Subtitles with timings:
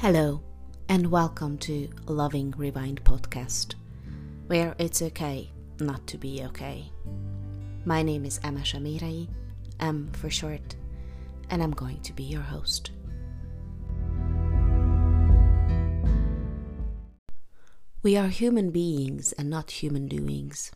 [0.00, 0.40] Hello,
[0.88, 3.74] and welcome to Loving Rewind podcast,
[4.46, 6.90] where it's okay not to be okay.
[7.84, 9.28] My name is Emma Shamirai,
[9.78, 10.74] M for short,
[11.50, 12.92] and I'm going to be your host.
[18.02, 20.72] We are human beings and not human doings.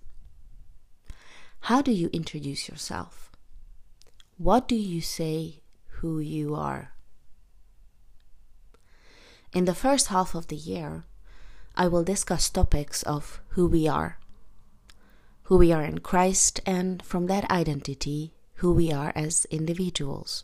[1.60, 3.32] How do you introduce yourself?
[4.36, 6.93] What do you say who you are?
[9.54, 11.04] In the first half of the year,
[11.76, 14.18] I will discuss topics of who we are,
[15.44, 20.42] who we are in Christ, and from that identity, who we are as individuals.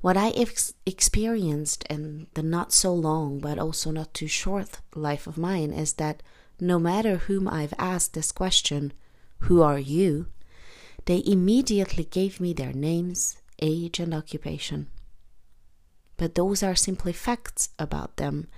[0.00, 5.26] What I ex- experienced in the not so long but also not too short life
[5.26, 6.22] of mine is that
[6.60, 8.92] no matter whom I've asked this question,
[9.40, 10.26] Who are you?
[11.06, 14.90] they immediately gave me their names, age, and occupation
[16.16, 18.48] but those are simply facts about them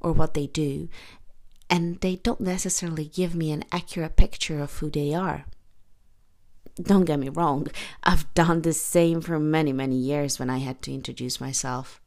[0.00, 0.88] or what they do,
[1.70, 5.46] and they don't necessarily give me an accurate picture of who they are.
[6.80, 7.68] Don't get me wrong,
[8.02, 12.00] I've done the same for many, many years when I had to introduce myself,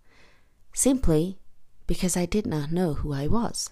[0.73, 1.37] simply
[1.87, 3.69] because I did not know who I was.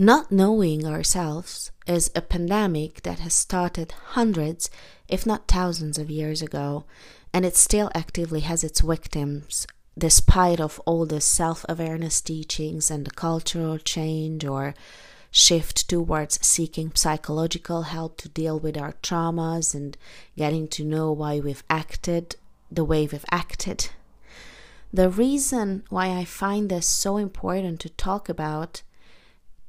[0.00, 4.70] Not knowing ourselves is a pandemic that has started hundreds,
[5.08, 6.84] if not thousands of years ago,
[7.32, 9.66] and it still actively has its victims
[9.98, 14.74] despite of all the self-awareness teachings and the cultural change or
[15.30, 19.96] shift towards seeking psychological help to deal with our traumas and
[20.36, 22.36] getting to know why we've acted
[22.70, 23.90] the way we've acted.
[24.92, 28.82] The reason why I find this so important to talk about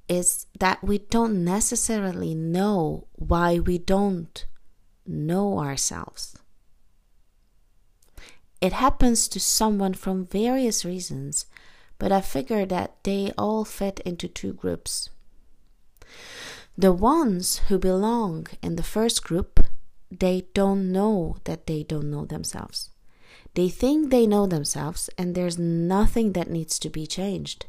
[0.08, 4.46] is that we don't necessarily know why we don't
[5.06, 6.38] know ourselves.
[8.62, 11.46] It happens to someone from various reasons,
[11.98, 15.10] but I figure that they all fit into two groups.
[16.78, 19.60] The ones who belong in the first group,
[20.10, 22.90] they don't know that they don't know themselves.
[23.54, 27.66] They think they know themselves and there's nothing that needs to be changed.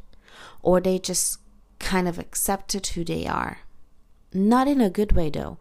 [0.63, 1.39] Or they just
[1.79, 3.61] kind of accepted who they are.
[4.33, 5.59] Not in a good way though.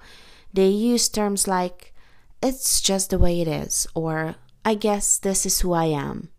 [0.53, 1.93] They use terms like,
[2.41, 4.35] it's just the way it is, or
[4.69, 6.29] I guess this is who I am.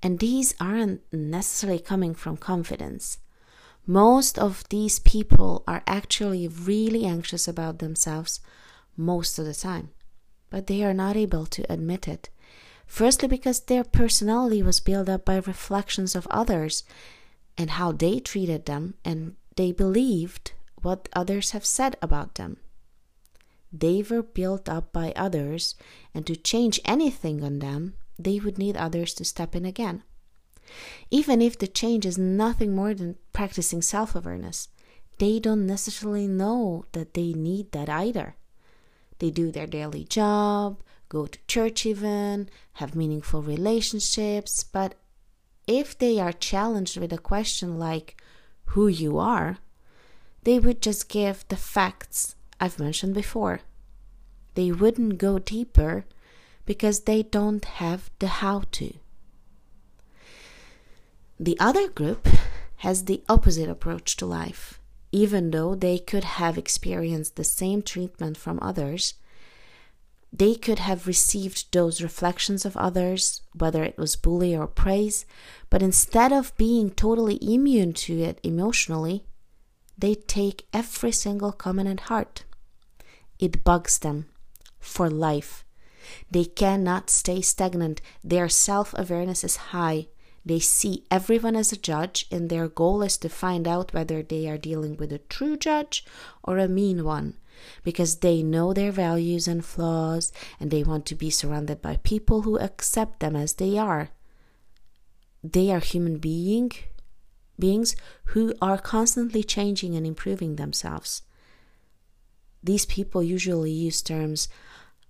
[0.00, 3.18] And these aren't necessarily coming from confidence.
[3.84, 8.38] Most of these people are actually really anxious about themselves
[8.96, 9.90] most of the time,
[10.50, 12.30] but they are not able to admit it.
[12.86, 16.84] Firstly, because their personality was built up by reflections of others
[17.58, 22.58] and how they treated them, and they believed what others have said about them.
[23.72, 25.74] They were built up by others,
[26.14, 30.02] and to change anything on them, they would need others to step in again.
[31.10, 34.68] Even if the change is nothing more than practicing self awareness,
[35.18, 38.36] they don't necessarily know that they need that either.
[39.18, 44.94] They do their daily job, go to church even, have meaningful relationships, but
[45.66, 48.20] if they are challenged with a question like
[48.66, 49.58] who you are,
[50.42, 53.60] they would just give the facts I've mentioned before.
[54.54, 56.04] They wouldn't go deeper
[56.64, 58.94] because they don't have the how to.
[61.40, 62.28] The other group
[62.76, 64.78] has the opposite approach to life.
[65.10, 69.14] Even though they could have experienced the same treatment from others,
[70.32, 75.26] they could have received those reflections of others, whether it was bully or praise,
[75.68, 79.24] but instead of being totally immune to it emotionally,
[79.98, 82.44] they take every single comment at heart.
[83.42, 84.26] It bugs them
[84.78, 85.64] for life.
[86.30, 88.00] They cannot stay stagnant.
[88.22, 90.06] Their self awareness is high.
[90.46, 94.48] They see everyone as a judge, and their goal is to find out whether they
[94.48, 96.04] are dealing with a true judge
[96.44, 97.34] or a mean one,
[97.82, 102.42] because they know their values and flaws, and they want to be surrounded by people
[102.42, 104.10] who accept them as they are.
[105.42, 106.70] They are human being,
[107.58, 107.96] beings
[108.26, 111.22] who are constantly changing and improving themselves.
[112.62, 114.48] These people usually use terms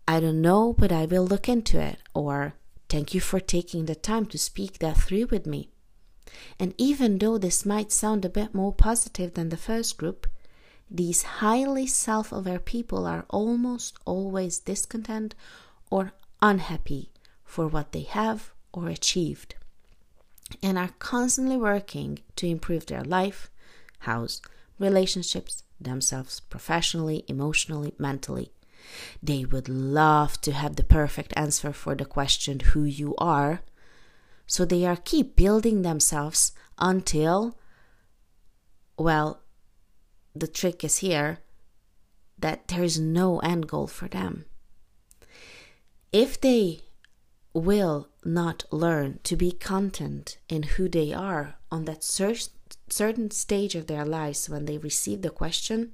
[0.09, 2.55] I don't know, but I will look into it, or
[2.89, 5.71] thank you for taking the time to speak that through with me.
[6.59, 10.27] And even though this might sound a bit more positive than the first group,
[10.91, 15.35] these highly self aware people are almost always discontent
[15.91, 17.13] or unhappy
[17.45, 19.55] for what they have or achieved,
[20.63, 23.51] and are constantly working to improve their life,
[24.01, 24.41] house,
[24.79, 28.53] relationships, themselves professionally, emotionally, mentally.
[29.23, 33.63] They would love to have the perfect answer for the question who you are,
[34.47, 37.57] So they are keep building themselves until
[38.99, 39.41] well
[40.35, 41.39] the trick is here
[42.39, 44.45] that there is no end goal for them.
[46.13, 46.81] If they
[47.55, 52.51] will not learn to be content in who they are on that cer-
[52.93, 55.93] certain stage of their lives when they receive the question,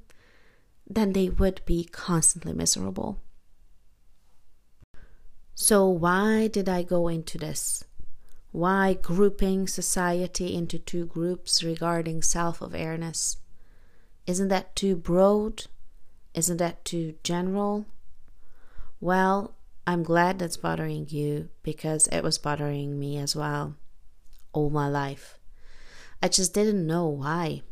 [0.88, 3.20] then they would be constantly miserable.
[5.54, 7.84] So, why did I go into this?
[8.52, 13.36] Why grouping society into two groups regarding self awareness?
[14.26, 15.64] Isn't that too broad?
[16.34, 17.86] Isn't that too general?
[19.00, 19.54] Well,
[19.86, 23.76] I'm glad that's bothering you because it was bothering me as well
[24.52, 25.37] all my life.
[26.22, 27.62] I just didn't know why.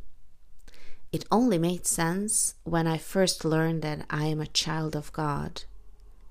[1.12, 5.62] It only made sense when I first learned that I am a child of God.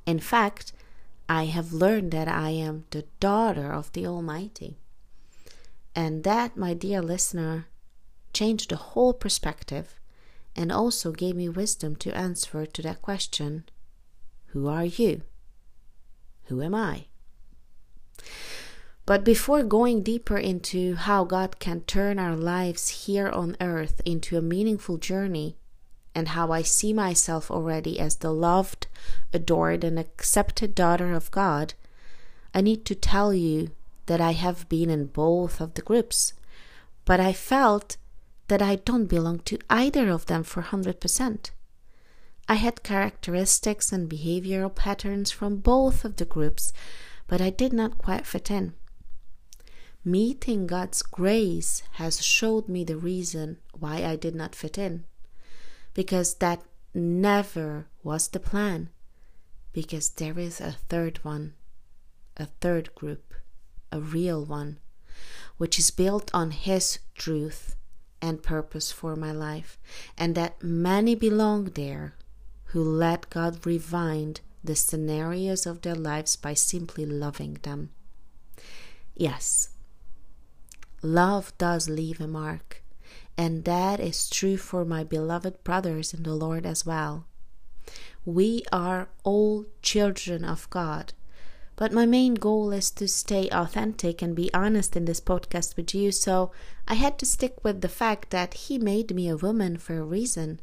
[0.05, 0.73] In fact,
[1.27, 4.77] I have learned that I am the daughter of the Almighty.
[5.95, 7.67] And that, my dear listener,
[8.33, 9.99] changed the whole perspective
[10.55, 13.65] and also gave me wisdom to answer to that question
[14.47, 15.23] Who are you?
[16.45, 17.05] Who am I?
[19.05, 24.35] But before going deeper into how God can turn our lives here on earth into
[24.35, 25.57] a meaningful journey,
[26.15, 28.87] and how I see myself already as the loved,
[29.31, 31.75] adored, and accepted daughter of God,
[32.53, 33.71] I need to tell you
[34.07, 36.33] that I have been in both of the groups,
[37.03, 37.97] but I felt
[38.47, 41.51] that I don't belong to either of them for 100%.
[42.47, 46.71] I had characteristics and behavioral patterns from both of the groups,
[47.27, 48.73] but I did not quite fit in.
[50.07, 55.03] Meeting God's grace has showed me the reason why I did not fit in,
[55.95, 56.61] because that
[56.93, 58.89] never was the plan,
[59.73, 61.55] because there is a third one,
[62.37, 63.33] a third group,
[63.91, 64.77] a real one,
[65.57, 67.75] which is built on His truth
[68.21, 69.79] and purpose for my life,
[70.15, 72.13] and that many belong there
[72.65, 77.89] who let God rewind the scenarios of their lives by simply loving them.
[79.15, 79.69] Yes,
[81.05, 82.83] love does leave a mark,
[83.37, 87.25] and that is true for my beloved brothers in the Lord as well.
[88.25, 91.13] We are all children of God.
[91.77, 95.93] But my main goal is to stay authentic and be honest in this podcast with
[95.93, 96.51] you, so
[96.87, 100.03] I had to stick with the fact that He made me a woman for a
[100.03, 100.61] reason.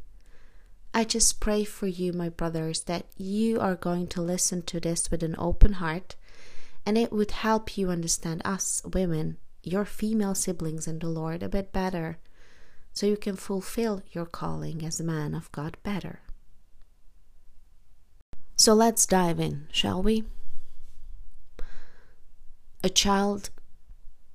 [0.94, 5.10] I just pray for you, my brothers, that you are going to listen to this
[5.10, 6.16] with an open heart
[6.84, 11.48] and it would help you understand us women, your female siblings in the Lord, a
[11.48, 12.18] bit better
[12.92, 16.20] so you can fulfill your calling as a man of God better.
[18.56, 20.24] So let's dive in, shall we?
[22.84, 23.50] A child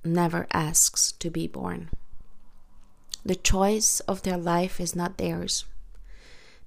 [0.04, 1.90] never asks to be born.
[3.24, 5.64] The choice of their life is not theirs.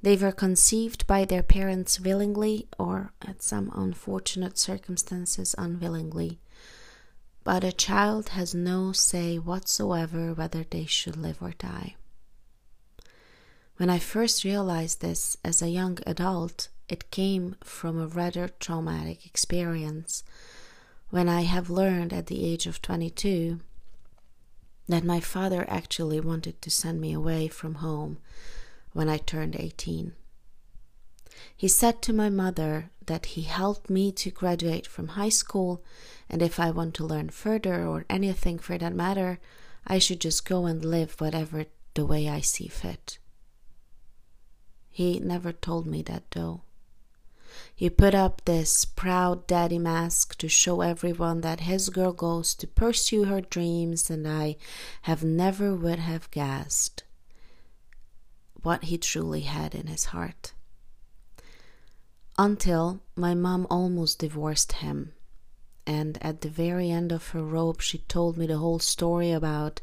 [0.01, 6.39] They were conceived by their parents willingly or, at some unfortunate circumstances, unwillingly.
[7.43, 11.95] But a child has no say whatsoever whether they should live or die.
[13.77, 19.25] When I first realized this as a young adult, it came from a rather traumatic
[19.25, 20.23] experience
[21.09, 23.59] when I have learned at the age of 22
[24.87, 28.17] that my father actually wanted to send me away from home
[28.93, 30.13] when I turned 18.
[31.55, 35.83] He said to my mother that he helped me to graduate from high school,
[36.31, 39.37] and if I want to learn further or anything for that matter,
[39.85, 43.19] I should just go and live whatever the way I see fit.
[44.89, 46.61] He never told me that though.
[47.75, 52.67] He put up this proud daddy mask to show everyone that his girl goes to
[52.67, 54.55] pursue her dreams, and I
[55.01, 57.03] have never would have guessed
[58.63, 60.53] what he truly had in his heart.
[62.37, 65.11] Until my mom almost divorced him,
[65.85, 69.81] and at the very end of her rope, she told me the whole story about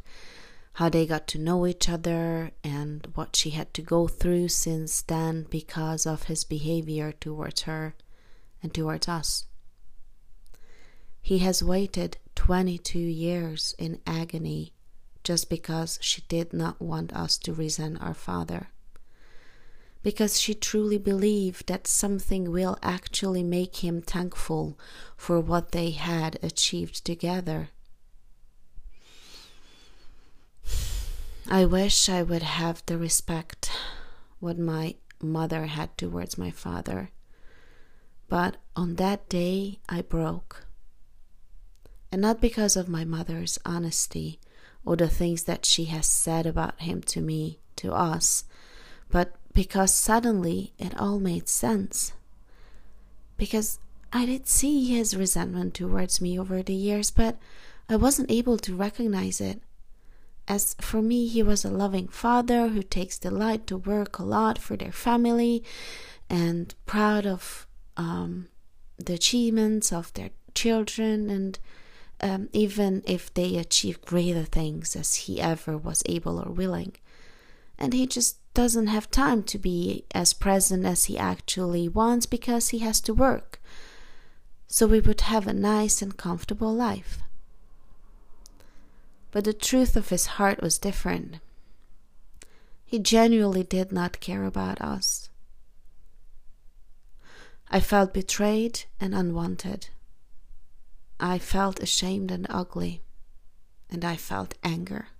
[0.74, 5.02] how they got to know each other and what she had to go through since
[5.02, 7.94] then because of his behavior towards her
[8.62, 9.46] and towards us.
[11.20, 14.72] He has waited 22 years in agony
[15.24, 18.68] just because she did not want us to resent our father.
[20.02, 24.78] Because she truly believed that something will actually make him thankful
[25.16, 27.70] for what they had achieved together.
[31.50, 33.70] I wish I would have the respect
[34.38, 37.10] what my mother had towards my father.
[38.28, 40.66] But on that day, I broke.
[42.10, 44.40] and not because of my mother's honesty
[44.84, 48.44] or the things that she has said about him to me, to us,
[49.10, 52.12] but because suddenly it all made sense.
[53.36, 53.80] Because
[54.12, 57.38] I did see his resentment towards me over the years, but
[57.88, 59.60] I wasn't able to recognize it.
[60.46, 64.58] As for me, he was a loving father who takes delight to work a lot
[64.58, 65.64] for their family
[66.30, 68.46] and proud of um,
[68.96, 71.58] the achievements of their children and
[72.20, 76.94] um, even if they achieve greater things as he ever was able or willing.
[77.76, 82.70] And he just doesn't have time to be as present as he actually wants because
[82.70, 83.62] he has to work.
[84.66, 87.20] So we would have a nice and comfortable life.
[89.30, 91.36] But the truth of his heart was different.
[92.84, 95.30] He genuinely did not care about us.
[97.70, 99.90] I felt betrayed and unwanted.
[101.20, 103.02] I felt ashamed and ugly,
[103.88, 105.10] and I felt anger.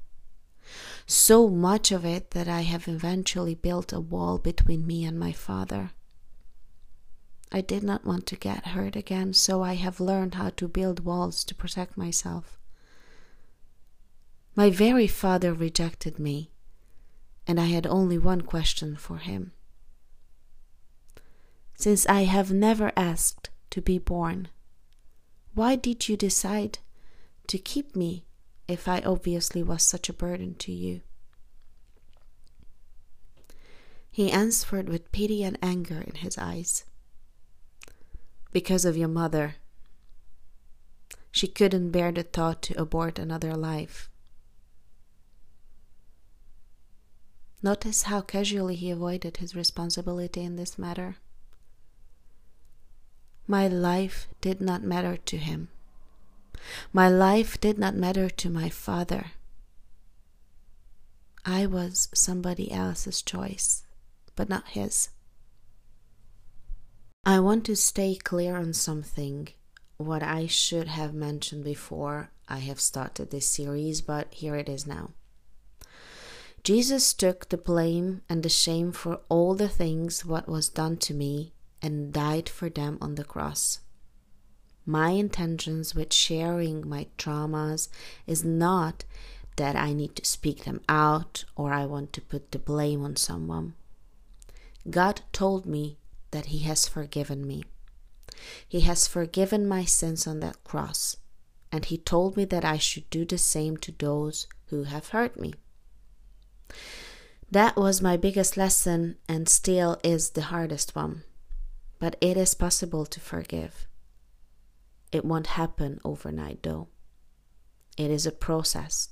[1.07, 5.33] So much of it that I have eventually built a wall between me and my
[5.33, 5.93] father.
[7.51, 11.05] I did not want to get hurt again, so I have learned how to build
[11.05, 12.59] walls to protect myself.
[14.55, 16.51] My very father rejected me,
[17.47, 19.53] and I had only one question for him.
[21.75, 24.49] Since I have never asked to be born,
[25.55, 26.81] why did you decide
[27.47, 28.27] to keep me
[28.69, 31.01] if I obviously was such a burden to you?
[34.11, 36.85] He answered with pity and anger in his eyes.
[38.53, 39.57] Because of your mother.
[41.31, 44.11] She couldn't bear the thought to abort another life.
[47.63, 51.17] Notice how casually he avoided his responsibility in this matter.
[53.47, 55.69] My life did not matter to him.
[56.93, 59.33] My life did not matter to my father.
[61.45, 63.85] I was somebody else's choice,
[64.37, 65.11] but not his.
[67.25, 69.49] I want to stay clear on something,
[69.97, 74.87] what I should have mentioned before I have started this series, but here it is
[74.87, 75.11] now.
[76.65, 81.15] Jesus took the blame and the shame for all the things what was done to
[81.15, 83.81] me and died for them on the cross.
[84.89, 87.91] My intentions with sharing my traumas
[88.27, 89.05] is not
[89.57, 93.17] that I need to speak them out or I want to put the blame on
[93.17, 93.75] someone.
[94.89, 95.99] God told me
[96.31, 97.65] that He has forgiven me.
[98.67, 101.19] He has forgiven my sins on that cross,
[101.71, 105.39] and He told me that I should do the same to those who have hurt
[105.39, 105.53] me.
[107.51, 111.25] That was my biggest lesson and still is the hardest one
[111.99, 113.88] but it is possible to forgive.
[115.11, 116.89] It won't happen overnight, though.
[117.97, 119.09] It is a process.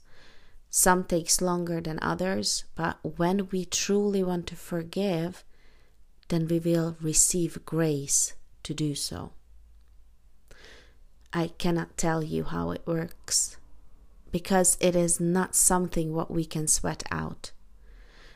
[0.71, 5.45] Some takes longer than others, but when we truly want to forgive,
[6.29, 9.33] then we will receive grace to do so.
[11.33, 13.57] I cannot tell you how it works
[14.31, 17.53] because it is not something what we can sweat out.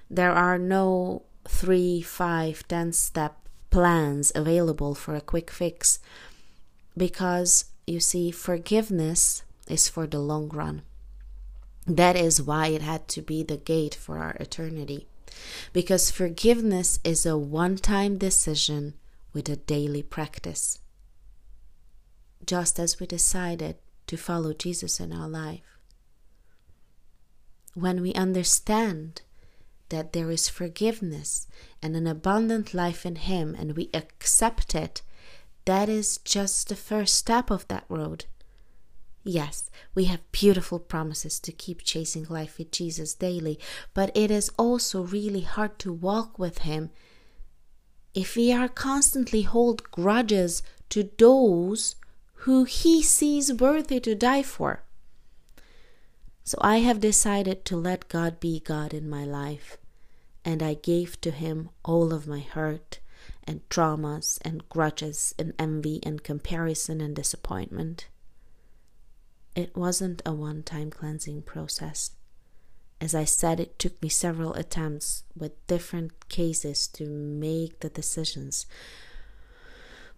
[0.09, 5.99] There are no three, five, ten step plans available for a quick fix
[6.97, 10.83] because you see, forgiveness is for the long run.
[11.87, 15.09] That is why it had to be the gate for our eternity.
[15.73, 18.95] Because forgiveness is a one time decision
[19.33, 20.79] with a daily practice.
[22.47, 25.79] Just as we decided to follow Jesus in our life.
[27.75, 29.23] When we understand
[29.89, 31.47] that there is forgiveness
[31.83, 35.03] and an abundant life in Him, and we accept it,
[35.65, 38.25] that is just the first step of that road.
[39.23, 43.59] Yes, we have beautiful promises to keep chasing life with Jesus daily,
[43.93, 46.91] but it is also really hard to walk with Him
[48.15, 51.97] if we are constantly hold grudges to those
[52.45, 54.83] who He sees worthy to die for.
[56.43, 59.77] So I have decided to let God be God in my life
[60.45, 63.01] and I gave to him all of my hurt
[63.51, 68.07] and traumas and grudges and envy and comparison and disappointment.
[69.57, 72.13] It wasn't a one time cleansing process.
[73.01, 78.67] As I said, it took me several attempts with different cases to make the decisions.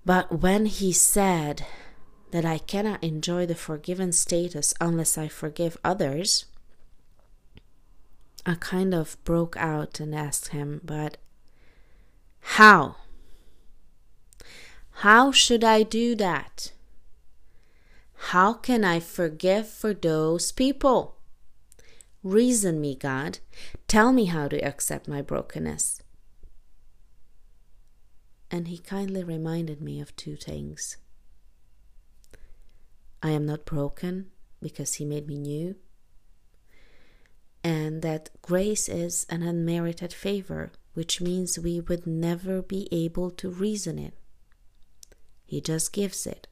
[0.04, 1.64] But when he said
[2.32, 6.44] that I cannot enjoy the forgiven status unless I forgive others,
[8.44, 11.16] I kind of broke out and asked him, but
[12.40, 12.96] how?
[14.96, 16.72] How should I do that?
[18.26, 21.16] How can I forgive for those people?
[22.22, 23.40] Reason me, God.
[23.88, 26.02] Tell me how to accept my brokenness.
[28.50, 30.98] And he kindly reminded me of two things.
[33.22, 34.30] I am not broken
[34.60, 35.76] because he made me new,
[37.64, 43.48] and that grace is an unmerited favor, which means we would never be able to
[43.48, 44.14] reason it.
[45.52, 46.46] He just gives it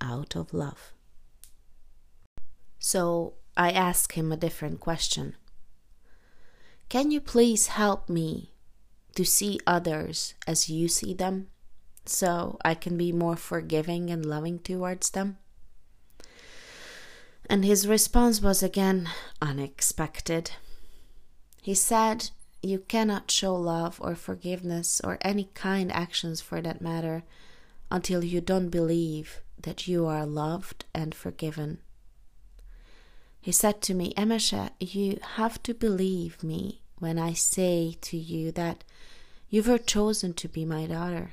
[0.00, 0.94] out of love.
[2.78, 5.36] So I ask him a different question
[6.88, 8.54] Can you please help me
[9.14, 11.48] to see others as you see them
[12.06, 15.36] so I can be more forgiving and loving towards them?
[17.44, 19.10] And his response was again
[19.42, 20.52] unexpected.
[21.60, 22.30] He said,
[22.62, 27.22] You cannot show love or forgiveness or any kind actions for that matter
[27.90, 31.78] until you don't believe that you are loved and forgiven.
[33.40, 38.50] He said to me, Emesha, you have to believe me when I say to you
[38.52, 38.82] that
[39.48, 41.32] you were chosen to be my daughter.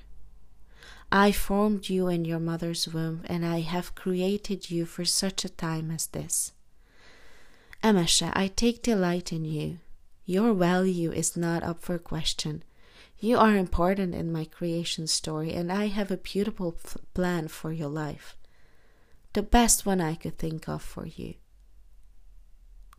[1.12, 5.50] I formed you in your mother's womb, and I have created you for such a
[5.50, 6.51] time as this.
[7.83, 9.79] Emesha, I take delight in you.
[10.25, 12.63] Your value is not up for question.
[13.24, 16.77] You are important in my creation story, and I have a beautiful
[17.13, 18.36] plan for your life.
[19.32, 21.36] The best one I could think of for you.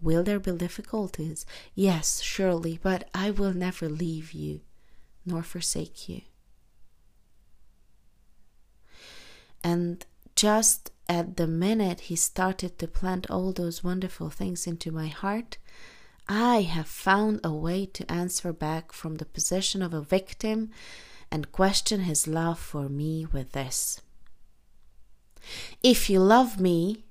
[0.00, 1.44] Will there be difficulties?
[1.74, 4.62] Yes, surely, but I will never leave you
[5.26, 6.22] nor forsake you.
[9.62, 15.08] And just at the minute he started to plant all those wonderful things into my
[15.08, 15.58] heart,
[16.28, 20.70] I have found a way to answer back from the position of a victim
[21.30, 24.00] and question his love for me with this.
[25.82, 27.04] If you love me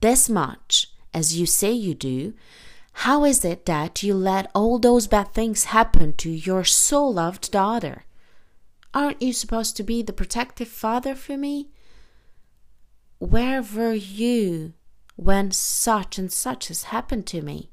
[0.00, 2.34] this much, as you say you do,
[3.00, 7.50] how is it that you let all those bad things happen to your so loved
[7.50, 8.04] daughter?
[8.92, 11.70] Aren't you supposed to be the protective father for me?
[13.18, 14.74] Where were you
[15.16, 17.70] when such and such has happened to me?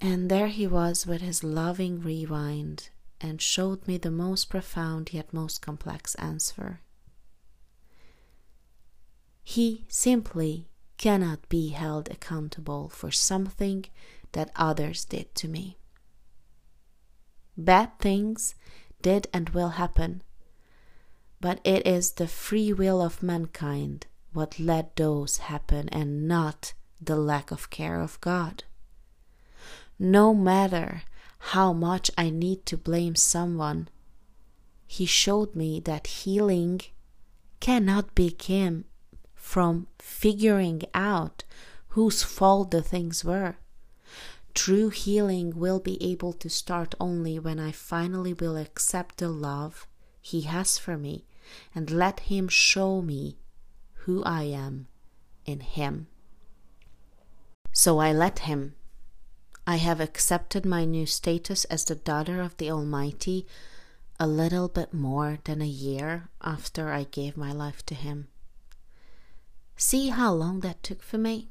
[0.00, 2.88] And there he was with his loving rewind
[3.20, 6.80] and showed me the most profound yet most complex answer.
[9.42, 13.84] He simply cannot be held accountable for something
[14.32, 15.76] that others did to me.
[17.56, 18.54] Bad things
[19.02, 20.22] did and will happen,
[21.40, 27.16] but it is the free will of mankind what let those happen and not the
[27.16, 28.64] lack of care of God
[30.02, 31.02] no matter
[31.52, 33.88] how much I need to blame someone.
[34.86, 36.80] He showed me that healing
[37.60, 38.86] cannot begin
[39.34, 41.44] from figuring out
[41.88, 43.56] whose fault the things were.
[44.54, 49.86] True healing will be able to start only when I finally will accept the love
[50.22, 51.26] He has for me
[51.74, 53.36] and let Him show me
[54.04, 54.88] who I am
[55.44, 56.06] in Him.
[57.72, 58.74] So I let Him.
[59.66, 63.46] I have accepted my new status as the daughter of the Almighty
[64.18, 68.28] a little bit more than a year after I gave my life to Him.
[69.76, 71.48] See how long that took for me?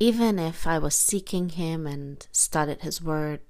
[0.00, 3.40] Even if I was seeking Him and studied His Word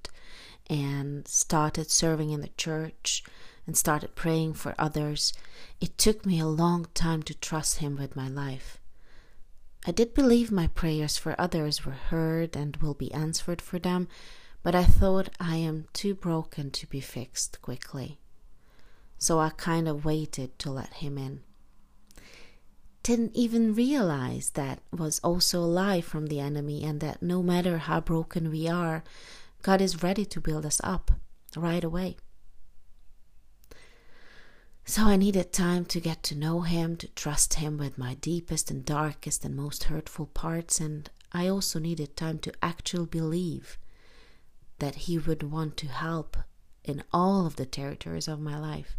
[0.68, 3.22] and started serving in the church
[3.66, 5.32] and started praying for others,
[5.80, 8.78] it took me a long time to trust Him with my life.
[9.84, 14.06] I did believe my prayers for others were heard and will be answered for them,
[14.62, 18.20] but I thought I am too broken to be fixed quickly.
[19.18, 21.40] So I kind of waited to let him in.
[23.02, 27.78] Didn't even realize that was also a lie from the enemy, and that no matter
[27.78, 29.02] how broken we are,
[29.62, 31.10] God is ready to build us up
[31.56, 32.16] right away.
[34.92, 38.70] So I needed time to get to know him, to trust him with my deepest
[38.70, 43.78] and darkest and most hurtful parts, and I also needed time to actually believe
[44.80, 46.36] that he would want to help
[46.84, 48.98] in all of the territories of my life.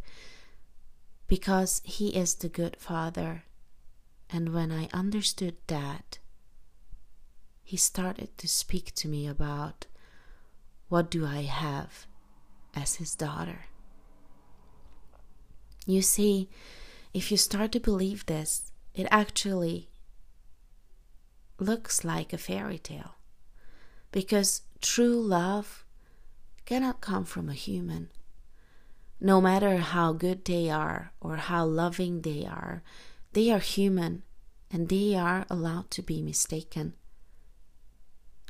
[1.28, 3.44] Because he is the good father.
[4.32, 6.18] And when I understood that,
[7.64, 9.86] he started to speak to me about
[10.90, 12.08] what do I have
[12.76, 13.66] as his daughter.
[15.86, 16.50] You see,
[17.13, 19.89] if you start to believe this, it actually
[21.60, 23.15] looks like a fairy tale.
[24.12, 25.86] Because true love
[26.65, 28.10] cannot come from a human.
[29.19, 32.84] No matter how good they are or how loving they are,
[33.34, 34.24] they are human
[34.72, 36.93] and they are allowed to be mistaken.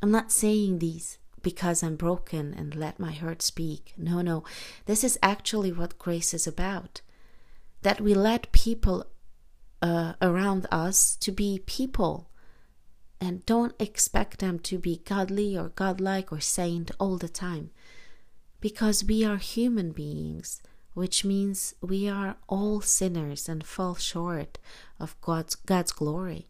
[0.02, 3.94] I'm not saying these because I'm broken and let my hurt speak.
[3.98, 4.44] No, no.
[4.86, 7.02] This is actually what grace is about.
[7.84, 9.06] That we let people
[9.82, 12.30] uh, around us to be people
[13.20, 17.70] and don't expect them to be godly or godlike or saint all the time.
[18.60, 20.62] Because we are human beings,
[20.94, 24.58] which means we are all sinners and fall short
[25.00, 26.48] of God's, God's glory.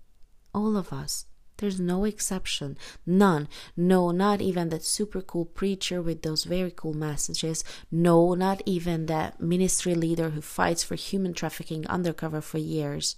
[0.54, 1.26] All of us.
[1.64, 2.78] There's no exception.
[3.06, 3.48] None.
[3.78, 7.64] No, not even that super cool preacher with those very cool messages.
[7.90, 13.16] No, not even that ministry leader who fights for human trafficking undercover for years.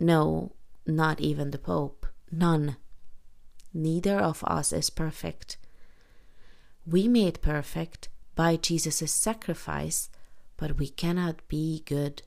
[0.00, 2.06] No, not even the Pope.
[2.28, 2.76] None.
[3.72, 5.56] Neither of us is perfect.
[6.84, 10.10] We made perfect by Jesus' sacrifice,
[10.56, 12.22] but we cannot be good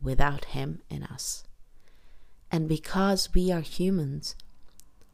[0.00, 1.44] without Him in us.
[2.50, 4.36] And because we are humans,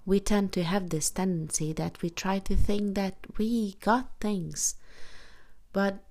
[0.07, 4.77] we tend to have this tendency that we try to think that we got things.
[5.73, 6.05] But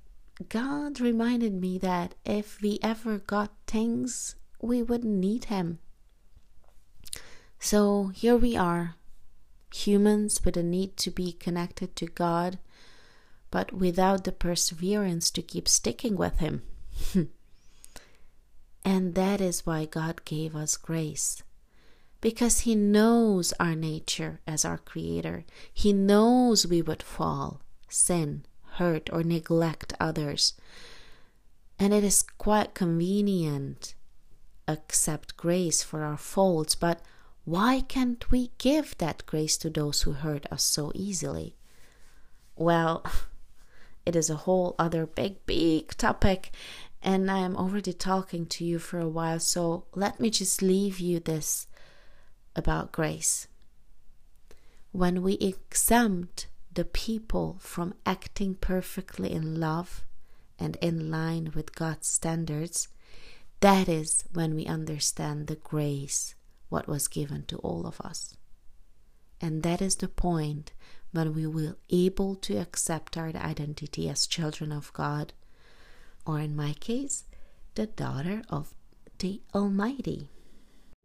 [0.49, 5.79] God reminded me that if we ever got things, we wouldn't need Him.
[7.57, 8.95] So here we are,
[9.73, 12.59] humans with a need to be connected to God,
[13.49, 16.63] but without the perseverance to keep sticking with Him.
[18.85, 21.41] and that is why God gave us grace
[22.21, 25.45] because He knows our nature as our Creator.
[25.73, 30.53] He knows we would fall, sin, hurt, or neglect others.
[31.77, 33.95] And it is quite convenient
[34.67, 37.01] accept grace for our faults, but
[37.43, 41.55] why can't we give that grace to those who hurt us so easily?
[42.55, 43.05] Well,
[44.05, 46.51] it is a whole other big, big topic,
[47.01, 50.99] and I am already talking to you for a while, so let me just leave
[50.99, 51.67] you this
[52.55, 53.47] about grace.
[54.91, 60.03] When we exempt the people from acting perfectly in love
[60.57, 62.87] and in line with God's standards,
[63.59, 66.35] that is when we understand the grace
[66.69, 68.35] what was given to all of us.
[69.41, 70.71] And that is the point
[71.11, 75.33] when we will able to accept our identity as children of God,
[76.25, 77.23] or in my case,
[77.75, 78.73] the daughter of
[79.19, 80.27] the Almighty.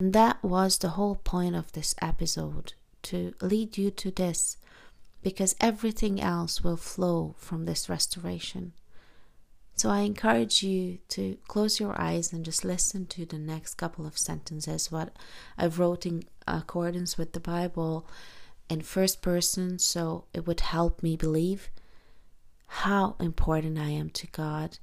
[0.00, 4.56] And that was the whole point of this episode to lead you to this,
[5.22, 8.72] because everything else will flow from this restoration.
[9.74, 14.06] So I encourage you to close your eyes and just listen to the next couple
[14.06, 15.14] of sentences, what
[15.58, 18.06] I've wrote in accordance with the Bible
[18.70, 21.68] in first person, so it would help me believe
[22.66, 24.78] how important I am to God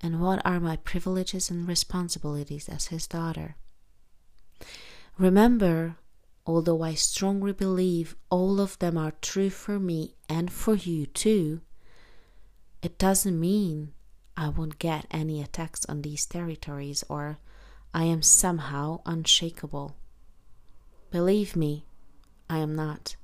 [0.00, 3.54] and what are my privileges and responsibilities as His daughter.
[5.18, 5.96] Remember,
[6.46, 11.60] although I strongly believe all of them are true for me and for you too,
[12.82, 13.92] it doesn't mean
[14.36, 17.38] I won't get any attacks on these territories or
[17.94, 19.96] I am somehow unshakable.
[21.10, 21.84] Believe me,
[22.50, 23.16] I am not.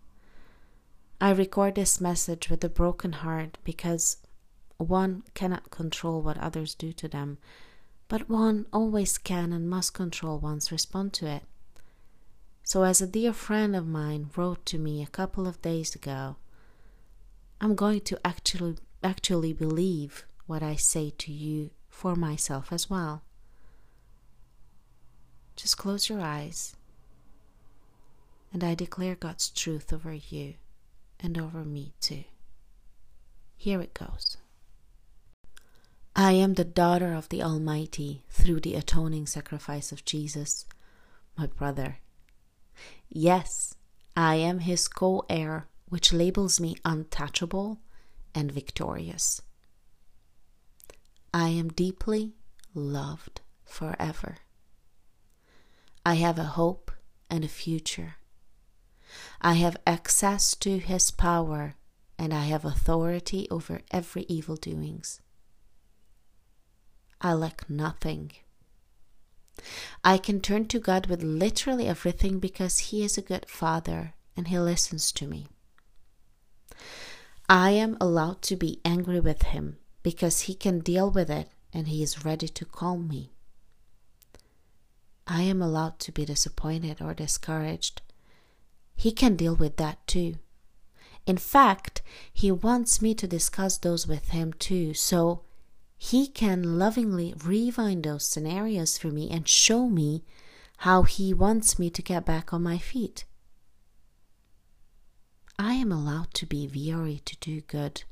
[1.21, 4.19] I record this message with a broken heart because
[4.79, 7.39] one cannot control what others do to them,
[8.11, 11.45] but one always can and must control one's response to it.
[12.65, 16.35] So, as a dear friend of mine wrote to me a couple of days ago,
[17.61, 23.23] I'm going to actually actually believe what I say to you for myself as well.
[25.55, 26.75] Just close your eyes,
[28.53, 30.55] and I declare God's truth over you
[31.21, 32.25] and over me too.
[33.57, 34.37] Here it goes.
[36.23, 40.67] I am the daughter of the Almighty through the atoning sacrifice of Jesus,
[41.39, 41.97] my brother
[43.09, 43.75] Yes,
[44.15, 47.81] I am his co heir, which labels me untouchable
[48.35, 49.41] and victorious.
[51.33, 52.35] I am deeply
[52.75, 54.37] loved forever.
[56.05, 56.91] I have a hope
[57.31, 58.17] and a future.
[59.41, 61.77] I have access to his power
[62.19, 65.23] and I have authority over every evil doings.
[67.21, 68.33] I lack nothing
[70.03, 74.49] I can turn to God with literally everything because He is a good Father and
[74.49, 75.49] He listens to me.
[77.49, 81.89] I am allowed to be angry with Him because He can deal with it and
[81.89, 83.33] He is ready to calm me.
[85.27, 88.03] I am allowed to be disappointed or discouraged.
[88.97, 90.37] He can deal with that too.
[91.27, 92.03] In fact,
[92.33, 95.43] He wants me to discuss those with Him too, so
[96.03, 100.25] He can lovingly rewind those scenarios for me and show me
[100.79, 103.27] how He wants me to get back on my feet.
[105.59, 108.05] I am allowed to be weary to do good,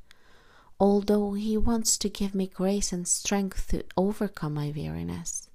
[0.78, 5.48] although He wants to give me grace and strength to overcome my weariness.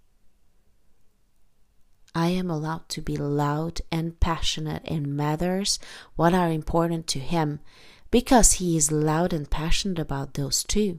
[2.15, 5.78] I am allowed to be loud and passionate in matters
[6.15, 7.60] what are important to Him
[8.10, 10.98] because He is loud and passionate about those too.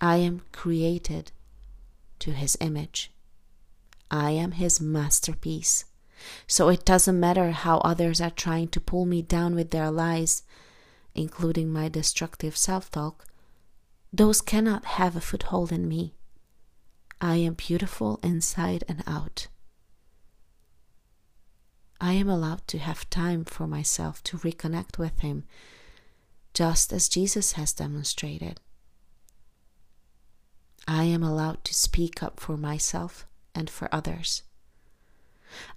[0.00, 1.32] I am created
[2.20, 3.10] to His image.
[4.10, 5.84] I am His masterpiece.
[6.46, 10.42] So it doesn't matter how others are trying to pull me down with their lies,
[11.14, 13.24] including my destructive self talk,
[14.12, 16.14] those cannot have a foothold in me.
[17.20, 19.48] I am beautiful inside and out.
[22.00, 25.44] I am allowed to have time for myself to reconnect with Him,
[26.54, 28.60] just as Jesus has demonstrated.
[30.90, 34.42] I am allowed to speak up for myself and for others.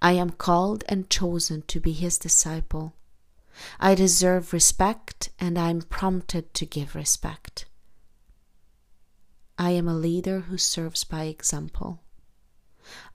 [0.02, 2.93] I am called and chosen to be his disciple.
[3.78, 7.65] I deserve respect and I am prompted to give respect.
[9.58, 12.00] I am a leader who serves by example.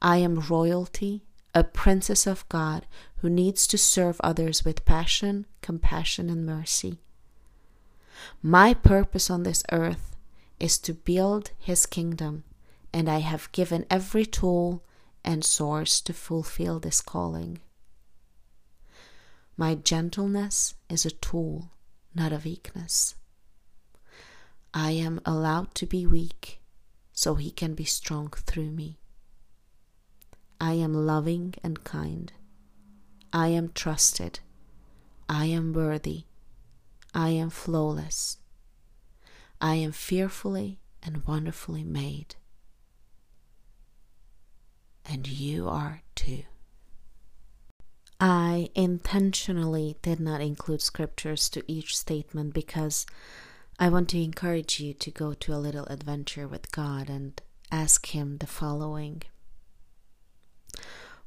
[0.03, 2.85] I am royalty, a princess of God
[3.17, 6.99] who needs to serve others with passion, compassion, and mercy.
[8.43, 10.16] My purpose on this earth
[10.59, 12.45] is to build his kingdom,
[12.93, 14.83] and I have given every tool
[15.25, 17.61] and source to fulfill this calling.
[19.57, 21.71] My gentleness is a tool,
[22.15, 23.15] not a weakness.
[24.75, 26.61] I am allowed to be weak
[27.17, 28.99] so He can be strong through me.
[30.61, 32.31] I am loving and kind.
[33.33, 34.41] I am trusted.
[35.29, 36.25] I am worthy.
[37.15, 38.37] I am flawless.
[39.61, 42.37] I am fearfully and wonderfully made
[45.09, 46.43] and you are too.
[48.19, 53.07] I intentionally did not include scriptures to each statement because
[53.79, 57.41] I want to encourage you to go to a little adventure with God and
[57.71, 59.23] ask Him the following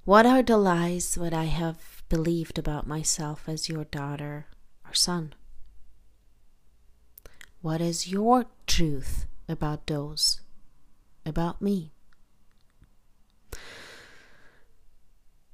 [0.03, 4.47] What are the lies that I have believed about myself as your daughter
[4.85, 5.33] or son?
[7.61, 10.39] What is your truth about those,
[11.25, 11.91] about me?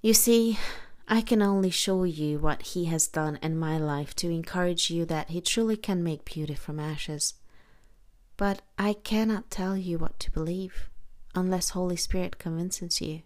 [0.01, 0.59] You see,
[1.07, 5.03] I can only show you what He has done in my life to encourage you
[5.05, 7.33] that He truly can make beauty from ashes.
[8.37, 10.89] But I cannot tell you what to believe
[11.33, 13.23] unless Holy Spirit convinces you.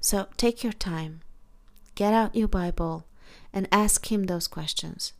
[0.00, 1.20] So take your time,
[1.94, 3.06] get out your Bible,
[3.52, 5.12] and ask Him those questions.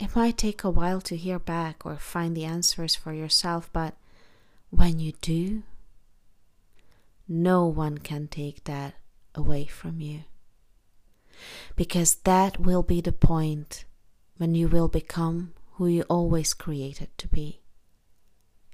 [0.00, 3.94] It might take a while to hear back or find the answers for yourself, but
[4.70, 5.62] when you do,
[7.28, 8.94] no one can take that
[9.34, 10.20] away from you.
[11.76, 13.84] Because that will be the point
[14.38, 17.60] when you will become who you always created to be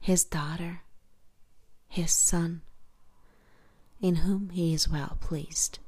[0.00, 0.82] His daughter,
[1.88, 2.62] His Son,
[4.00, 5.80] in whom He is well pleased.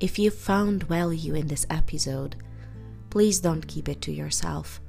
[0.00, 2.36] If you found value in this episode,
[3.10, 4.80] please don't keep it to yourself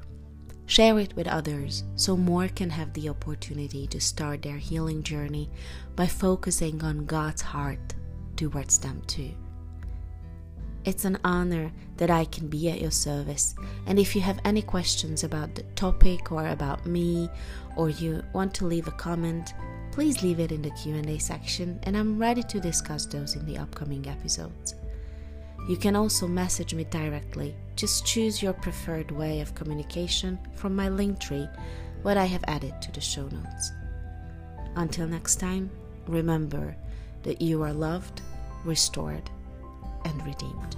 [0.72, 5.50] Share it with others so more can have the opportunity to start their healing journey
[5.98, 7.94] by focusing on God's heart
[8.38, 9.32] towards them too.
[10.86, 13.54] It's an honor that I can be at your service.
[13.86, 17.30] And if you have any questions about the topic or about me
[17.76, 19.54] or you want to leave a comment,
[19.92, 23.58] please leave it in the Q&A section and I'm ready to discuss those in the
[23.58, 24.76] upcoming episodes.
[25.68, 27.56] You can also message me directly.
[27.76, 31.50] Just choose your preferred way of communication from my Linktree,
[32.02, 33.72] what I have added to the show notes.
[34.76, 35.70] Until next time,
[36.08, 36.76] remember
[37.24, 38.22] that you are loved,
[38.66, 39.30] restored,
[40.06, 40.76] and redeemed.